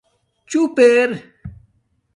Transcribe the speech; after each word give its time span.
چُوپ 0.49 0.75
اِر 0.89 1.09